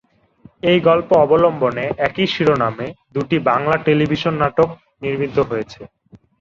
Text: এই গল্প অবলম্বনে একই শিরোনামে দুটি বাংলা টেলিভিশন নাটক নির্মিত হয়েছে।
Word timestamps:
এই 0.63 0.79
গল্প 0.81 1.09
অবলম্বনে 1.23 1.85
একই 2.07 2.25
শিরোনামে 2.27 2.87
দুটি 3.15 3.37
বাংলা 3.49 3.75
টেলিভিশন 3.85 4.33
নাটক 4.41 4.69
নির্মিত 5.01 5.37
হয়েছে। 5.49 5.81